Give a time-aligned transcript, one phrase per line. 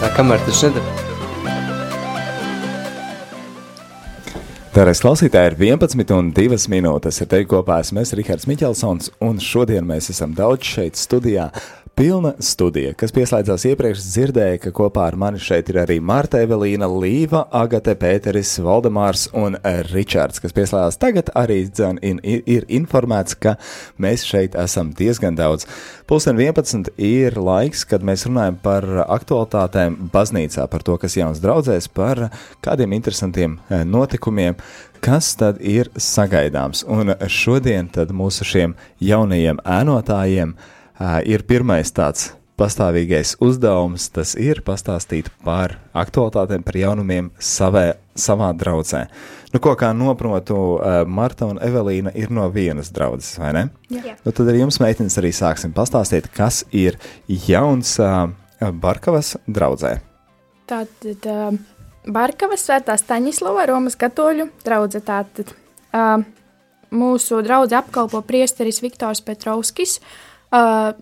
[0.00, 1.08] Tā kamēr tas nedara.
[4.70, 7.18] Darēs klausītāji ir 11 un 2 minūtes.
[7.20, 11.50] Ar tevi kopā esmu es, Rihards Miķelsons, un šodien mēs esam daudz šeit studijā
[12.00, 16.86] Pilna studija, kas pieslēdzās iepriekš, dzirdēja, ka kopā ar mani šeit ir arī Marta Evelīna,
[16.88, 19.58] Līva, Agate, Pēteris, Valdemārs un
[19.90, 23.58] Ričards, kas pieslēdzās tagad arī dzen, in, ir informēts, ka
[24.00, 25.68] mēs šeit esam diezgan daudz.
[26.08, 31.92] Pulsen 11 ir laiks, kad mēs runājam par aktualitātēm baznīcā, par to, kas jauns draudzēs,
[31.92, 32.30] par
[32.64, 34.56] kādiem interesantiem eh, notikumiem,
[35.04, 36.86] kas tad ir sagaidāms.
[36.88, 40.56] Un šodien tad mūsu šiem jaunajiem ēnotājiem
[41.24, 49.06] ir pirmais tāds pastāvīgais uzdevums, tas ir pastāstīt par aktualitātēm, par jaunumiem savē, savā draudzē.
[49.54, 50.58] Nu, ko kā noprotu,
[51.08, 53.64] Marta un Evelīna ir no vienas draudzes, vai ne?
[53.90, 54.18] Jā.
[54.26, 57.00] Nu, tad ar jums, meitenes, arī sāksim pastāstīt, kas ir
[57.48, 58.28] jauns uh,
[58.60, 59.96] Barkavas draudzē.
[60.70, 61.56] Tātad uh,
[62.12, 65.00] Barkavas svētā Staņislava Romas katoļu draudze.
[65.02, 66.20] Tātad uh,
[66.92, 69.98] mūsu draudze apkalpo priesteris Viktors Petrovskis.
[69.98, 70.92] Uh, Uh,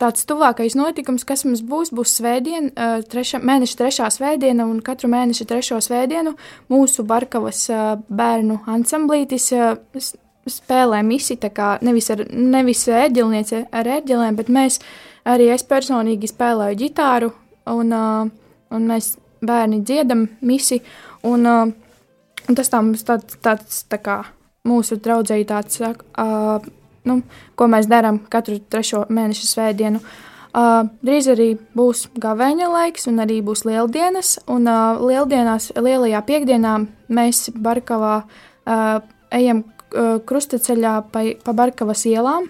[0.00, 5.46] tāds tuvākais notikums, kas mums būs, būs svētdiena, treša, mēneša trešā svētdiena, un katru mēneša
[5.50, 6.34] trešo svētdienu
[6.72, 7.66] mūsu Barkavas
[8.08, 9.52] bērnu ansamblītis
[10.44, 14.80] spēlē misi, tā kā nevis ar nevis ērģelniece ar ērģelēm, bet mēs
[15.24, 17.30] arī es personīgi spēlēju ģitāru,
[17.72, 20.82] un, un mēs bērni dziedam misi,
[21.24, 24.20] un, un tas tā mums tāds, tāds tā kā
[24.68, 26.58] mūsu draudzēji tāds, uh,
[27.08, 27.20] nu,
[27.58, 30.00] ko mēs darām katru trešo mēneša svētdienu.
[30.54, 34.36] Uh, drīz arī būs gavēņa laiks, un arī būs lieldienas.
[34.46, 36.76] Un uh, lieldienās, lielajā piekdienā
[37.10, 39.00] mēs Barkavā uh,
[39.34, 42.46] ejam uh, krustaceļā pa, pa Barkavas ielām,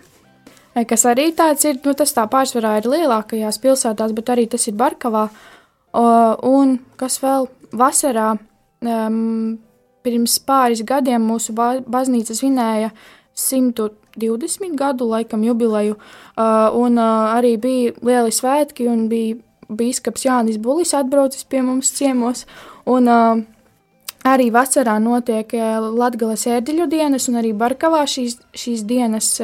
[0.74, 4.76] kas arī tāds ir, nu, tas tā pārsvarā ir lielākajās pilsētās, bet arī tas ir
[4.76, 5.28] Barkavā.
[5.94, 8.34] Uh, un kas vēl vasarā,
[8.84, 9.58] um,
[10.04, 12.90] pirms pāris gadiem mūsu ba baznīca svinēja
[13.38, 15.96] 100 20 gadu laikam jubileju,
[16.36, 19.36] uh, un uh, arī bija lieli svētki, un bija
[19.68, 22.44] bīskaps Jānis Bulis atbraucis pie mums ciemos,
[22.86, 23.40] un uh,
[24.24, 25.50] arī vasarā notiek
[25.98, 29.34] Latgales ērģeļu dienas, un arī Barkavā šīs, šīs dienas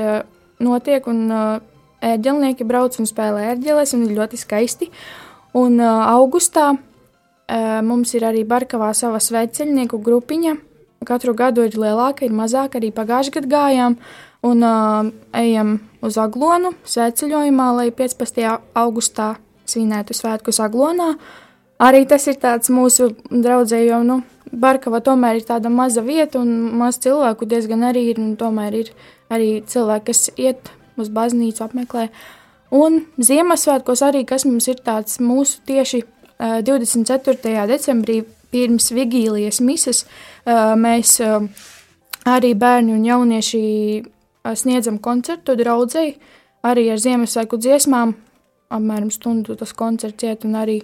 [0.60, 1.26] notiek, un
[2.00, 4.88] ērģelnieki brauc un spēlē ērģeles, un ir ļoti skaisti,
[5.52, 6.70] un augustā
[7.84, 10.56] mums ir arī Barkavā sava svētceļnieku grupiņa,
[11.04, 16.16] katru gadu ir lielāka, ir mazāka, arī pagājušajā gadā gājām, uh, un uh, ejam uz
[16.20, 18.40] Aglonu svētceļojumā, lai 15.
[18.78, 19.34] augustā
[19.68, 21.14] svinētu svētkus Aglonā.
[21.80, 26.50] Arī tas ir tāds mūsu draudzē, jo, nu, Barkava tomēr ir tāda maza vieta un
[26.80, 28.90] maz cilvēku diezgan arī ir, un tomēr ir
[29.30, 32.08] arī cilvēki, kas iet uz baznīcu apmeklē.
[32.74, 37.54] Un Ziemassvētkos arī, kas mums ir tāds mūsu tieši uh, 24.
[37.70, 41.46] decembrī pirms Vigīlijas mises, uh, mēs uh,
[42.26, 43.62] arī bērni un jaunieši
[44.44, 46.16] sniedzam koncertu draudzēji,
[46.66, 48.16] arī ar Ziemassvētku dziesmām.
[48.70, 50.80] Apmēram stundu tas koncerts iet, un arī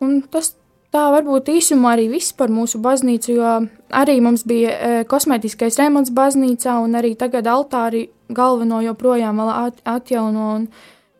[0.00, 0.54] un tas
[0.94, 3.52] tā varbūt īsumā arī viss par mūsu baznīcu, jo
[3.92, 9.82] arī mums bija e, kosmētiskais remonts baznīcā, un arī tagad altāri galveno joprojām vēl at,
[9.96, 10.68] atjauno, un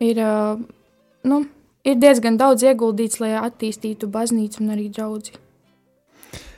[0.03, 0.77] ir, e,
[1.29, 1.43] nu,
[1.85, 5.37] ir diezgan daudz ieguldīts, lai attīstītu baznīcu un arī draudzi.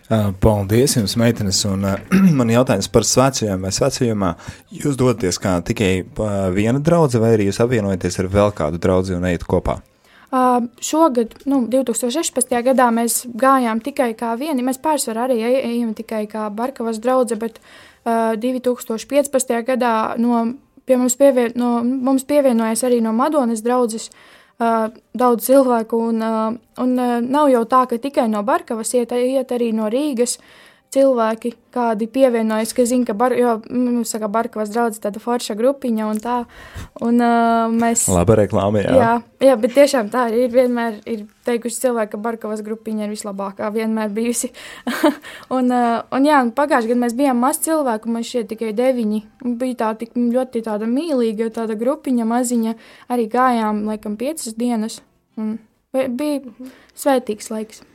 [0.10, 1.86] Paldies jums, meitenes, un
[2.40, 4.32] man jautājums par svētceļiem vai svētceļojumā.
[4.80, 5.92] Jūs dodaties kā tikai
[6.56, 9.78] viena draudze, vai arī jūs apvienojaties ar vēl kādu draudzi un ejat kopā?
[10.30, 12.50] Uh, šogad, nu, 2016.
[12.66, 14.66] gadā mēs gājām tikai kā vieni.
[14.66, 19.56] Mēs pārsvarā arī ejam tikai kā Barkavas drauga, bet uh, 2015.
[19.70, 20.42] gadā no,
[20.90, 26.24] pie mums, pievien, no, mums pievienojas arī no Madonas draudzes uh, uh, daudz cilvēku, un,
[26.24, 30.38] uh, un uh, nav jau tā, ka tikai no Barkavas iet, iet arī no Rīgas
[30.94, 36.08] cilvēki, kādi pievienojas, ka zina, ka bar, jo, mums saka, Barkavas draudz tāda forša grupiņa
[36.10, 36.38] un tā,
[37.06, 38.08] un uh, mēs...
[38.10, 38.96] Laba reklāma, jā.
[38.98, 39.12] Jā,
[39.50, 44.10] jā, bet tiešām tā ir vienmēr ir teikuši cilvēki, ka Barkavas grupiņa ir vislabākā vienmēr
[44.16, 44.50] bijusi.
[45.58, 49.22] un, uh, un jā, un pagājuši, kad mēs bijām maz cilvēku, man šķiet tikai deviņi,
[49.62, 52.78] bija tā tik ļoti tāda mīlīga, tāda grupiņa maziņa,
[53.14, 55.04] arī gājām, laikam, piecas dienas,
[55.38, 55.60] un
[55.94, 56.42] bija
[56.98, 57.86] svētīgs laiks.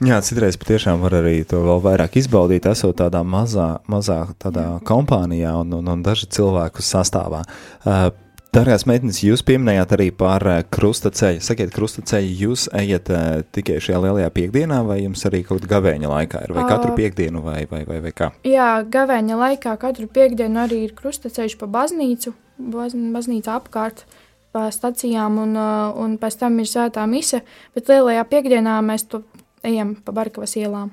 [0.00, 5.52] Jā, citreiz patiešām var arī to vēl vairāk izbaudīt, esot tādā mazā, mazā tādā kompānijā
[5.60, 7.42] un, un, un daži cilvēku sastāvā.
[7.84, 8.08] Uh,
[8.50, 11.42] Dargās meitenes, jūs pieminējāt arī par uh, krustaceļu.
[11.44, 16.10] Sakiet, krustaceļu jūs ejat uh, tikai šajā lielajā piekdienā, vai jums arī kaut kāda gavēņa
[16.10, 18.32] laikā ir, vai katru piekdienu, vai, vai, vai, vai kā?
[18.48, 22.34] Jā, gavēņa laikā katru piekdienu arī ir krustaceļš pa baznīcu,
[22.72, 24.06] baz, baznīca apkārt.
[24.50, 27.44] pa stacijām, un, uh, un pēc tam ir svētā mise.
[27.76, 29.22] Bet lielajā piekdienā mēs to
[29.62, 30.90] ejam pa Barkavas ielām.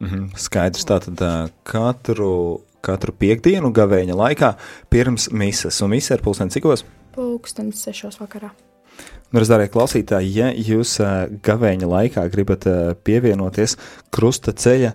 [0.00, 0.36] Mm -hmm.
[0.36, 4.54] Skaidrs, tātad katru, katru piekdienu gavēņa laikā
[4.90, 6.84] pirms mises, un mise ir pulksten cikos?
[7.14, 8.50] Pulksten sešos vakarā.
[9.32, 10.96] Nu, darbie klausītāji, ja jūs
[11.42, 12.64] gavēņa laikā gribat
[13.04, 13.76] pievienoties
[14.10, 14.92] krusta ceļa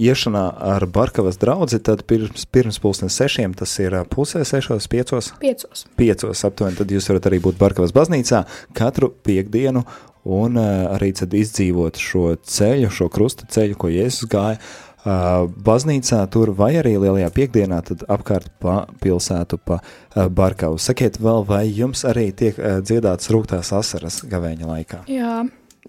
[0.00, 5.32] iešanā ar Barkavas draugu, tad pirms, pirms pusdienas sešiem, tas ir pusē sešos, piecos.
[5.40, 5.84] Piecos.
[5.96, 8.44] Piecos aptuveni, tad jūs varat arī būt Barkavas baznīcā
[8.78, 9.84] katru piekdienu
[10.24, 14.60] un uh, arī izdzīvot šo ceļu, šo krusta ceļu, ko Jēzus gāja.
[15.02, 20.78] Uh, baznīcā tur vai arī lielajā piekdienā, tad apkārt pa pilsētu, pa uh, Barkavu.
[20.78, 25.02] Sakiet vēl, vai jums arī tiek dziedāts rūktās asaras gavēņa laikā?
[25.10, 25.40] Jā,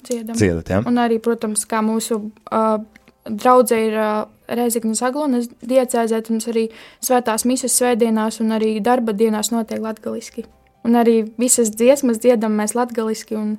[0.01, 0.33] dziedam.
[0.33, 0.81] Dziedat, jā?
[0.89, 2.81] Un arī, protams, kā mūsu uh,
[3.23, 6.65] Draudze ir uh, Reizeknas Aglonas diecēzē, mums arī
[7.03, 10.43] svētās misas svētdienās un arī darba dienās notiek latgaliski.
[10.83, 13.55] Un arī visas dziesmas dziedam mēs latgaliski, un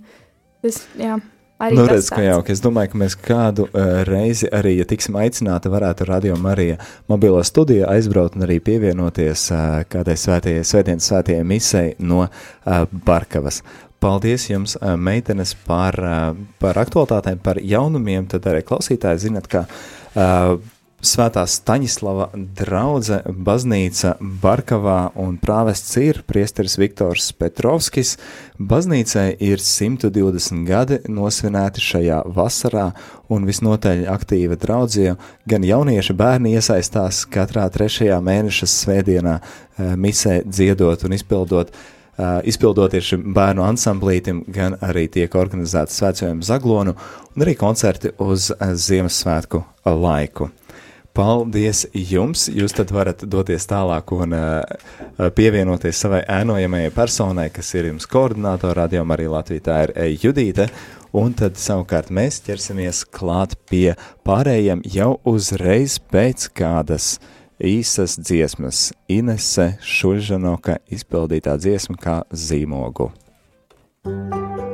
[0.65, 1.19] tas, jā,
[1.63, 2.55] arī nu, redz, ka jauki.
[2.57, 6.81] Es domāju, ka mēs kādu uh, reizi arī, ja tiksim aicināti, varētu Radio Marija
[7.13, 13.63] mobilā studijā aizbraukt un arī pievienoties uh, kādai svētajai, svētdienas svētajai misei no uh, Barkavas.
[14.05, 15.97] Paldies jums, meitenes, par,
[16.61, 18.27] par aktualitātēm, par jaunumiem.
[18.29, 20.59] Tad arī klausītāji zinat, ka uh,
[21.05, 28.15] Svētā Staņislava drauga baznīca Barkavā un prāvests ir priesteris Viktors Petrovskis.
[28.57, 32.87] Baznīcai ir 120 gadi nosvinēti šajā vasarā,
[33.29, 35.19] un visnotaļ aktīva draudzība.
[35.51, 39.37] Gan jaunieši bērni iesaistās katrā trešajā mēneša svētdienā
[40.01, 41.77] misē dziedot un izpildot
[42.15, 48.53] Uh, izpildot šim bērnu ansamblītim, gan arī tiek organizēta svētceļojuma zaglonu un arī koncerti uz
[48.55, 50.53] uh, Ziemassvētku laiku.
[51.15, 52.49] Paldies jums!
[52.51, 58.83] Jūs tad varat doties tālāk un uh, pievienoties savai ēnojamajai personai, kas ir jums koordinātora
[58.83, 60.67] radījuma arī Latvijā, tā ir Judīte.
[61.15, 63.95] Un tad savukārt mēs ķersimies klāt pie
[64.27, 67.21] pārējiem jau uzreiz pēc kādas
[67.63, 73.13] īsas dziesmas Inese Šuļžanoka izpildītā dziesma kā zīmogu.
[74.03, 74.74] Kā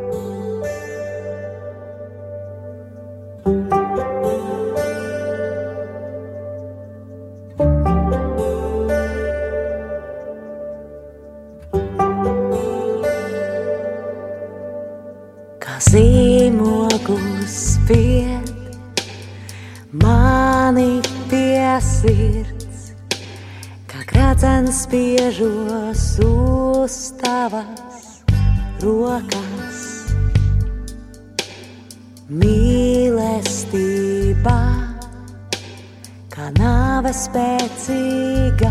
[37.11, 38.71] nāve spēcīga,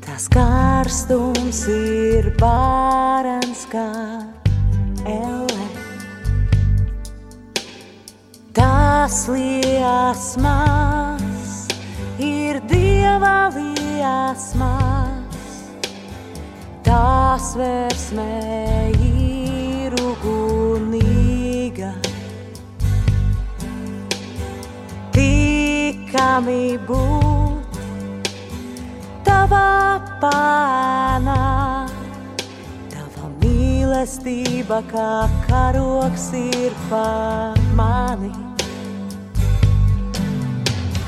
[0.00, 4.24] tas karstums ir bārens kā
[5.04, 5.66] elle.
[8.54, 10.48] Tas liesmas
[12.18, 14.56] ir dieva liesmas,
[16.82, 19.11] tās versmē
[26.12, 27.76] Tikami būt.
[29.24, 31.36] Tavā pānā,
[32.92, 38.28] tava mīlestība kā karoks ir pa mani.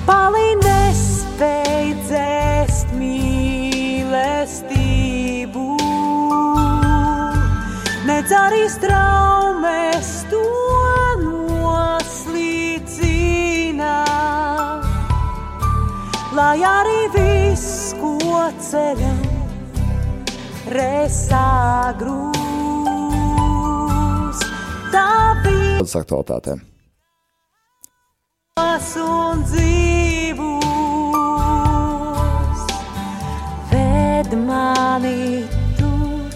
[0.09, 4.17] Pali nespēj dzēst mīlestību,
[8.09, 10.74] nedz arī straumes to
[16.35, 18.19] Lai arī viss, ko
[18.59, 19.21] ceļam,
[20.75, 22.35] resā grūs,
[24.91, 25.11] tā
[25.45, 25.79] bija.
[25.85, 26.75] Aktualitātēm
[29.01, 30.61] un dzīvos,
[33.71, 35.45] ved mani
[35.79, 36.31] tur,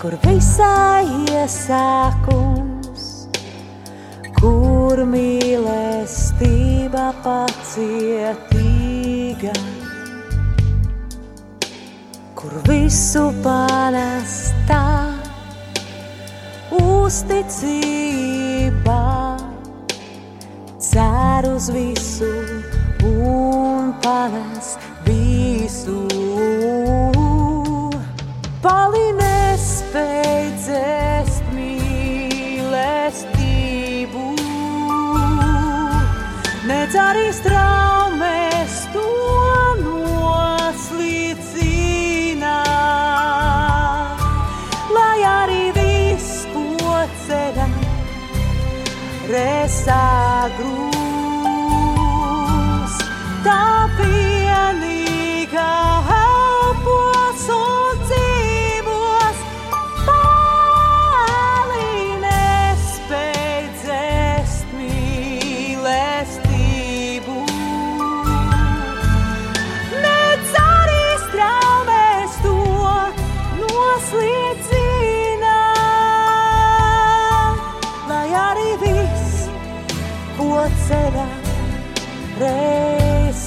[0.00, 3.04] kur visā iesākums,
[4.40, 7.06] kur mīlestība
[9.42, 9.52] pacietīga,
[12.38, 14.82] kur visu panestā
[16.78, 17.76] uzticībā
[20.78, 22.32] cer uz visu
[23.08, 26.08] un panes visu.
[28.62, 32.66] Pali nespēj dzēst mīlestību,
[36.70, 37.51] nedz arī straumēs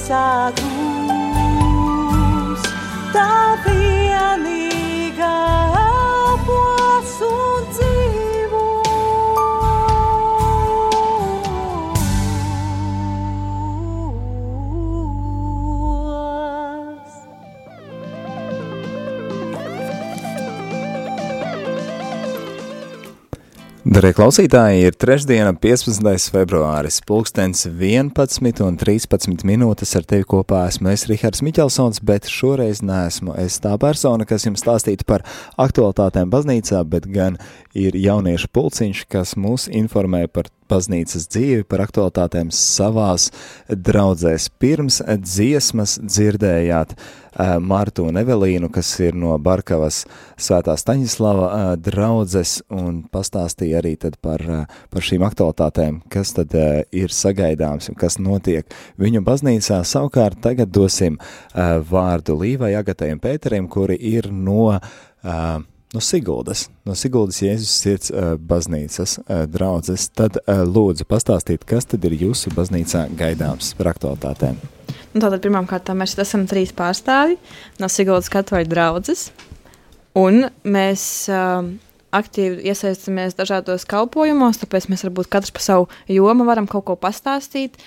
[0.06, 0.54] sa
[23.86, 26.32] Darbie klausītāji, ir trešdiena, 15.
[26.34, 32.80] februāris, pulkstenis 11 un 13 minūtes ar tevi kopā esmu es, Rihards Miķelsons, bet šoreiz
[32.82, 35.22] neesmu es tā persona, kas jums stāstītu par
[35.62, 37.38] aktualitātēm baznīcā, bet gan
[37.76, 43.28] ir jauniešu pulciņš, kas mūs informē par baznīcas dzīvi, par aktualitātēm savās
[43.70, 44.48] draudzēs.
[44.58, 50.02] Pirms dziesmas dzirdējāt uh, Martu un Evelīnu, kas ir no Barkavas
[50.40, 56.56] svētā Staņislava uh, draudzes un pastāstīja arī tad par, uh, par šīm aktualitātēm, kas tad
[56.56, 59.82] ir sagaidāms un kas notiek viņu baznīcā.
[59.86, 61.20] Savukārt tagad dosim
[61.54, 65.62] vārdu Līvai, Agatai un Pēterim, kuri ir no uh,
[65.94, 71.88] no Siguldas, no Siguldas Jēzus sirds uh, baznīcas uh, draudzes, tad uh, lūdzu pastāstīt, kas
[71.92, 74.58] tad ir jūsu baznīcā gaidāms par aktualitātēm.
[75.14, 77.38] Nu, tātad pirmkārt mēs esam trīs pārstāvji
[77.80, 79.30] no Siguldas katoļu draudzes,
[80.18, 81.06] un mēs
[82.16, 87.80] aktīvi iesaistamies dažādos kalpojumos, tāpēc mēs varbūt katrs pa savu jomu varam kaut ko pastāstīt.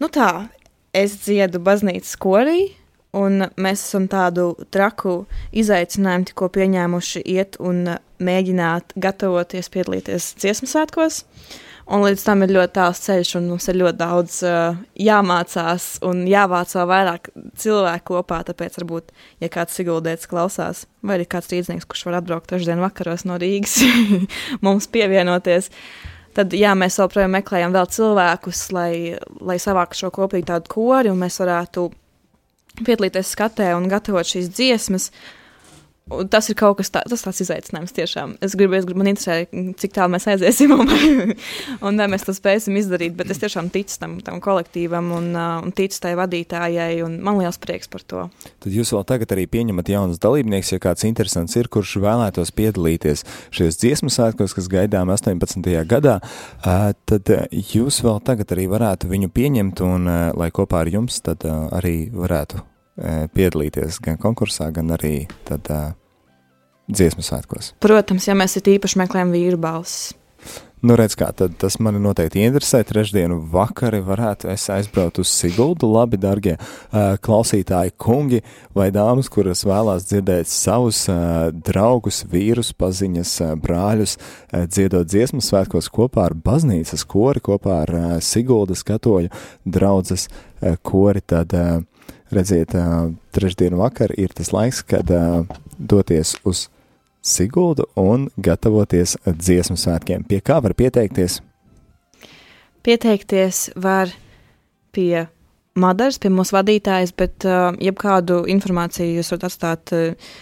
[0.00, 0.48] Nu tā,
[0.96, 2.70] es dziedu baznīcas korī,
[3.16, 5.24] un mēs esam tādu traku
[5.56, 11.24] izaicinājumu tikko pieņēmuši iet un mēģināt gatavoties piedalīties dziesmu svētkos.
[11.90, 16.20] Un līdz tam ir ļoti tāls ceļš, un mums ir ļoti daudz uh, jāmācās un
[16.30, 18.44] jāvāc vēl vairāk cilvēku kopā.
[18.46, 19.10] Tāpēc, varbūt,
[19.42, 23.80] ja kāds siguldēts klausās, vai arī kāds rīznieks, kurš var atbraukt trešdien vakaros no Rīgas,
[24.66, 25.72] mums pievienoties,
[26.38, 28.92] tad jā, mēs joprojām meklējam vēl cilvēkus, lai,
[29.42, 31.88] lai savāktu šo kopīgu tādu kori, un mēs varētu
[32.86, 35.10] piedalīties skatē un gatavot šīs dziesmas.
[36.10, 38.32] Un tas ir kaut kas tāds, tas tāds izaicinājums tiešām.
[38.42, 39.44] Es gribu, es gribu, man interesē,
[39.78, 40.88] cik tālu mēs aiziesim un,
[41.86, 45.60] un vai mēs to spēsim izdarīt, bet es tiešām ticu tam, tam kolektīvam un, uh,
[45.62, 48.24] un ticu tai vadītājai, un man liels prieks par to.
[48.64, 53.22] Tad jūs vēl tagad arī pieņemat jaunus dalībniekus, ja kāds interesants ir, kurš vēlētos piedalīties
[53.54, 55.70] šajos dziesmu svētkos, kas gaidām 18.
[55.86, 56.18] gadā,
[56.64, 61.22] uh, tad jūs vēl tagad arī varētu viņu pieņemt un, uh, lai kopā ar jums
[61.22, 62.66] tad uh, arī varētu
[63.34, 65.92] piedalīties gan konkursā, gan arī tad, uh,
[66.90, 67.74] dziesmu svētkos.
[67.82, 70.10] Protams, ja mēs īpaši meklējam vīru balsis.
[70.80, 72.78] Nu, redz, kā tad tas mani noteikti interesē.
[72.88, 75.90] Trešdienu vakari varētu es aizbraukt uz Siguldu.
[75.92, 78.40] Labi, darbie uh, klausītāji, kungi
[78.72, 85.44] vai dāmas, kuras vēlās dzirdēt savus uh, draugus, vīrus, paziņas, uh, brāļus, uh, dziedot dziesmu
[85.44, 89.28] svētkos kopā ar baznīcas kori, kopā ar uh, Siguldas katoļu
[89.68, 91.82] draudzes uh, kori, tad uh,
[92.34, 92.74] redziet,
[93.34, 95.10] trešdienu vakar ir tas laiks, kad
[95.78, 96.68] doties uz
[97.20, 100.24] Siguldu un gatavoties dziesmu svētkiem.
[100.24, 101.42] Pie kā var pieteikties?
[102.80, 104.08] Pieteikties var
[104.96, 105.26] pie
[105.80, 110.32] Madaras, pie mūsu vadītājas, bet uh, jebkādu informāciju jūs varat atstāt uh,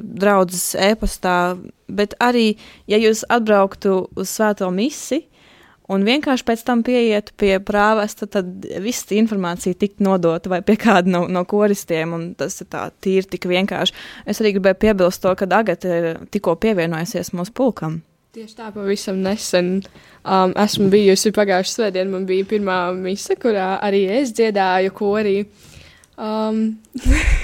[0.00, 1.34] draudzes e-pastā,
[1.90, 2.54] bet arī,
[2.90, 5.24] ja jūs atbrauktu uz svēto misi,
[5.90, 11.10] un vienkārši pēc tam pieiet pie prāvesta, tad viss informācija tik nodota vai pie kāda
[11.10, 13.96] no, no koristiem, un tas ir tā tīri tik vienkārši.
[14.30, 18.00] Es arī gribēju piebilst to, ka Agata ir tikko pievienojusies mūsu pulkam.
[18.30, 19.80] Tieši tā, pavisam nesen
[20.22, 22.12] um, esmu bijusi pagājušā svētdienā.
[22.12, 25.32] Man bija pirmā mise, kurā arī es dziedāju korī.
[26.14, 26.60] Um,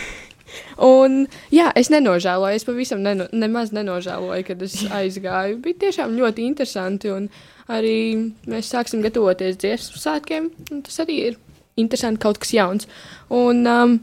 [0.93, 5.59] un, jā, es nenožēloju, es pavisam neno, nemaz nenožēloju, kad es aizgāju.
[5.65, 7.11] Bija tiešām ļoti interesanti.
[7.11, 7.27] Un
[7.73, 7.99] arī
[8.47, 10.51] mēs sāksim gatavoties dziesmu svētkiem.
[10.87, 11.41] Tas arī ir
[11.77, 12.91] interesanti, kaut kas jauns.
[13.31, 13.97] Un um,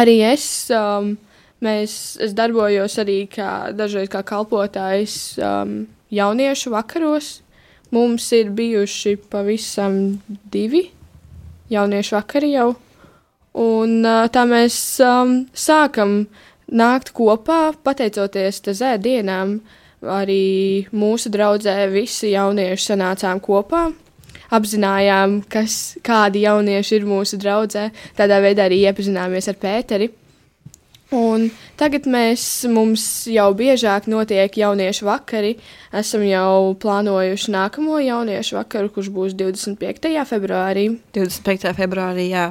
[0.00, 0.46] arī es.
[0.70, 1.16] Um,
[1.62, 7.36] Mēs, es darbojos arī kā, dažreiz kā kalpotājs um, jauniešu vakaros.
[7.94, 10.18] Mums ir bijuši pavisam
[10.50, 10.88] divi
[11.70, 12.72] jauniešu vakari jau.
[13.62, 16.24] Un uh, tā mēs um, sākam
[16.66, 19.60] nākt kopā, pateicoties tezē dienām.
[20.02, 23.90] Arī mūsu draudzē visi jaunieši sanācām kopā.
[24.52, 27.86] Apzinājām, kas, kādi jaunieši ir mūsu draudzē.
[28.18, 30.10] Tādā veidā arī iepazināmies ar Pēteri.
[31.12, 32.42] Un tagad mēs,
[32.72, 35.58] mums jau biežāk notiek jauniešu vakari.
[35.92, 40.08] Esam jau plānojuši nākamo jauniešu vakaru, kurš būs 25.
[40.28, 40.86] februārī.
[41.16, 41.74] 25.
[41.76, 42.48] februārī, jā,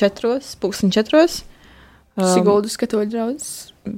[0.00, 0.40] 4.
[0.60, 1.26] pusdien 4.
[2.16, 3.50] Um, Siguldas katoļu draugs.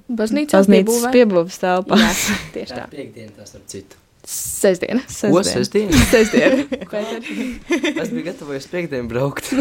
[0.09, 1.99] Baznīcā Baznīcas piebūves telpā.
[2.01, 2.11] Jā,
[2.55, 2.85] tieši tā.
[2.93, 3.99] Piekdiena tas ar citu.
[4.29, 5.01] Sestdiena.
[5.07, 6.05] Ko sestdiena?
[6.13, 6.67] Sestdiena.
[6.69, 9.49] es biju gatavojies piekdienu braukt.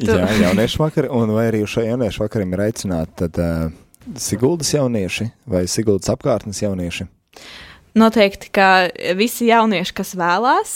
[0.00, 3.66] Jā, jauniešu vakari, un vai arī uz šo jauniešu vakariem ir aicināti tad uh,
[4.16, 7.04] Siguldas jaunieši vai Siguldas apkārtnes jaunieši?
[8.00, 10.74] Noteikti, ka visi jaunieši, kas vēlās,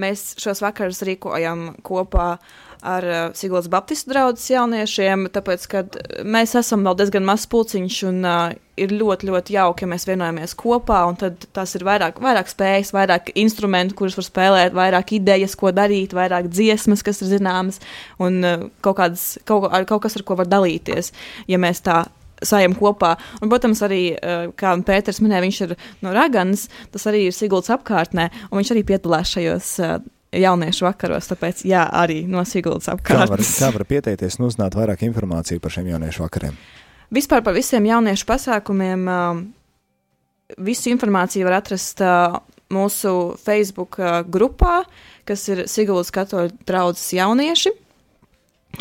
[0.00, 2.36] mēs šos vakarus rīkojam kopā
[2.82, 5.82] ar uh, Siguldas Baptistu draugus jauniešiem, tāpēc, ka
[6.26, 10.56] mēs esam vēl diezgan mazs pulciņš un uh, ir ļoti, ļoti jauki, ja mēs vienojamies
[10.58, 15.54] kopā, un tad tas ir vairāk, vairāk spējas, vairāk instrumentu, kurus var spēlēt, vairāk idejas,
[15.58, 17.78] ko darīt, vairāk dziesmas, kas ir zināmas,
[18.18, 21.14] un uh, kaut, kādas, kaut, kaut kas, ar ko var dalīties,
[21.52, 22.02] ja mēs tā
[22.46, 23.14] sajām kopā.
[23.40, 27.72] Un, protams, arī, uh, kā Pēters minēja, viņš ir no Raganas, tas arī ir Siguldas
[27.74, 29.96] apkārtnē, un viņš arī piedalās šajos uh,
[30.32, 31.30] jauniešu vakaros.
[31.32, 33.56] Tāpēc, jā, arī no Siguldas Kā var, apkārtnes.
[33.60, 36.56] kā var pieteikties un uzzināt vairāk informāciju par šiem jauniešu vakariem?
[37.12, 39.42] Vispār par visiem jauniešu pasākumiem um,
[40.58, 42.00] visu informāciju var atrast
[42.72, 43.98] mūsu Facebook
[44.32, 44.82] grupā,
[45.28, 47.74] kas ir Siguldas katoļu draugs jaunieši,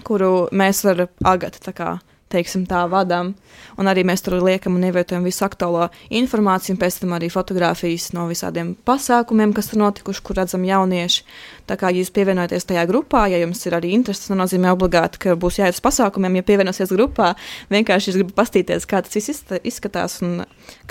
[0.07, 1.89] kuru mēs ar Agatu tā kā
[2.31, 3.33] teiksim, tā vadām.
[3.79, 8.11] Un arī mēs tur liekam un ievietojam visu aktuālo informāciju, un pēc tam arī fotografijas
[8.15, 11.25] no visādiem pasākumiem, kas tur notikuši, kur redzam jaunieši.
[11.71, 15.37] Tā kā jūs pievienojaties tajā grupā, ja jums ir arī interesi, tas nenozīmē obligāti, ka
[15.39, 16.41] būs jāiet uz pasākumiem.
[16.41, 17.29] Ja pievienosies grupā,
[17.71, 20.41] vienkārši es gribu pastīties, kā tas viss izskatās un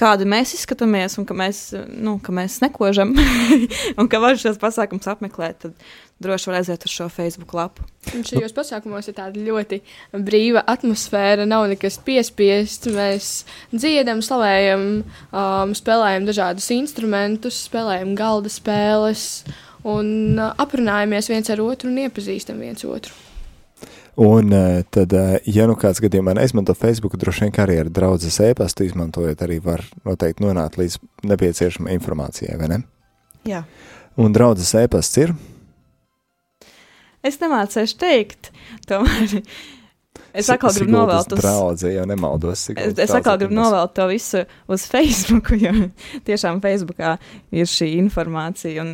[0.01, 1.61] kādi mēs izskatāmies, un ka mēs,
[1.93, 3.13] nu, ka mēs nekožam,
[4.01, 5.77] un ka var šos pasākumus apmeklēt, tad
[6.25, 7.85] droši var aiziet uz šo Facebook lapu.
[8.17, 9.83] Un šajos pasākumos ir tāda ļoti
[10.17, 12.89] brīva atmosfēra, nav nekas piespiests.
[12.97, 13.33] Mēs
[13.73, 14.87] dziedam, slavējam,
[15.29, 19.27] um, spēlējam dažādus instrumentus, spēlējam galda spēles
[19.89, 23.15] un uh, aprunājamies viens ar otru un iepazīstam viens otru.
[24.21, 28.37] Un eh, tad, eh, ja nu kāds gadījumā neizmanto Facebook, droši vien arī ar draudzes
[28.45, 30.99] e-pastu izmantojot, arī var noteikti nonākt līdz
[31.31, 32.81] nepieciešamai informācijai, vai ne?
[33.49, 33.63] Jā.
[34.21, 35.33] Un draudzes e-pasts ir
[37.27, 38.51] Es nemācīšu teikt,
[38.89, 39.41] tomēr.
[40.31, 42.61] Es atkal gribu novēlt uz Draudze, jau nemaldos.
[42.71, 45.73] Es, es atkal gribu novēlt to visu uz Facebook, jo
[46.27, 47.17] tiešām Facebookā
[47.51, 48.85] ir šī informācija.
[48.85, 48.93] Un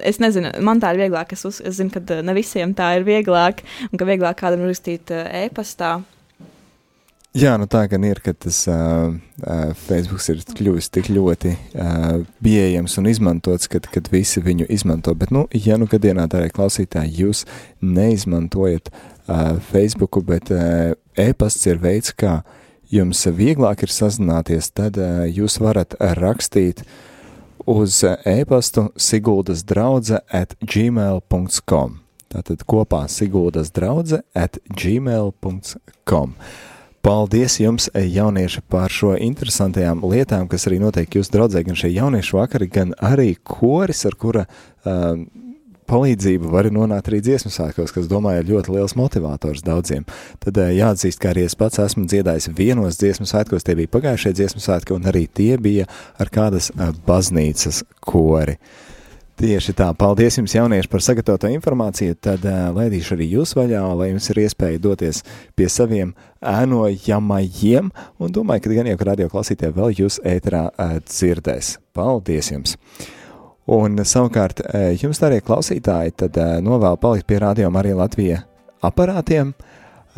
[0.00, 1.32] es nezinu, man tā ir vieglāk.
[1.36, 4.66] Es, uz, es zinu, ka eh, ne visiem tā ir vieglāk, un ka vieglāk kādam
[4.68, 5.98] rakstīt uh, e-pastā.
[7.38, 12.22] Jā, nu tā gan ir, ka tas uh, uh, Facebook ir kļuvis tik ļoti uh,
[12.42, 15.12] pieejams un izmantots, kad, kad visi viņu izmanto.
[15.14, 17.44] Bet, nu, ja nu gadienā arī klausītāji jūs
[17.84, 22.40] neizmantojat uh, Facebook, bet uh, e-pasts ir veids, kā
[22.90, 26.82] jums vieglāk ir sazināties, tad uh, jūs varat rakstīt
[27.68, 31.98] uz e-pastu siguldas draudze at gmail.com.
[32.28, 36.34] Tātad kopā siguldas draudze at gmail.com.
[37.04, 42.40] Paldies jums, jaunieši, par šo interesantajām lietām, kas arī notiek jūsu draudzē, gan šie jauniešu
[42.40, 45.14] vakari, gan arī koris, ar kura uh,
[45.88, 50.06] palīdzību var nonākt arī dziesmu svētkos, kas, domāju, ir ļoti liels motivators daudziem.
[50.44, 54.34] Tad uh, jāatzīst, ka arī es pats esmu dziedājis vienos dziesmu svētkos, tie bija pagājušie
[54.36, 55.88] dziesmu svētki, un arī tie bija
[56.20, 58.58] ar kādas uh, baznīcas kori.
[59.38, 62.16] Tieši tā, paldies jums, jaunieši, par sagatavoto informāciju.
[62.26, 65.22] Tad uh, laidīšu arī jūs vaļā, lai jums ir iespēja doties
[65.54, 66.10] pie saviem
[66.42, 67.92] ēnojamajiem.
[68.18, 71.76] Un domāju, ka gan jau radio klausītāji vēl jūs ēterā uh, dzirdēs.
[71.94, 72.74] Paldies jums!
[73.68, 78.42] Un savukārt uh, jums, darbie klausītāji, tad uh, novēlu palikt pie radio Marija Latvija
[78.84, 79.52] aparātiem.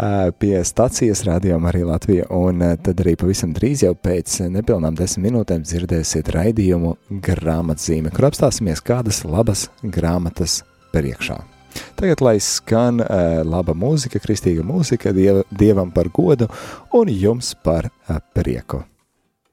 [0.00, 5.26] Uh, pie stācijas rādījuma arī Latvija, un tad arī pavisam drīz jau pēc nepilnām desmit
[5.26, 6.94] minūtēm dzirdēsiet raidījumu
[7.26, 10.60] grāmatzīme, kur apstāsimies kādas labas grāmatas
[10.94, 11.40] priekšā.
[11.98, 16.48] Tagad, lai skan uh, laba mūzika, kristīga mūzika, dieva, dievam par godu
[16.96, 18.84] un jums par uh, prieku.